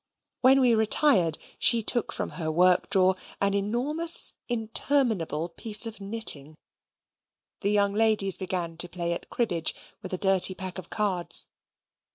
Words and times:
When 0.39 0.61
we 0.61 0.73
retired, 0.73 1.37
she 1.59 1.83
took 1.83 2.11
from 2.11 2.31
her 2.41 2.51
work 2.51 2.89
drawer 2.89 3.15
an 3.39 3.53
enormous 3.53 4.33
interminable 4.49 5.49
piece 5.49 5.85
of 5.85 6.01
knitting; 6.01 6.55
the 7.59 7.69
young 7.69 7.93
ladies 7.93 8.35
began 8.35 8.77
to 8.77 8.89
play 8.89 9.13
at 9.13 9.29
cribbage 9.29 9.75
with 10.01 10.11
a 10.11 10.17
dirty 10.17 10.55
pack 10.55 10.79
of 10.79 10.89
cards. 10.89 11.45